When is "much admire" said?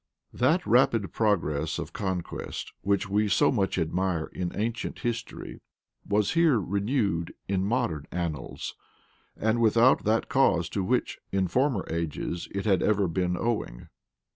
3.51-4.31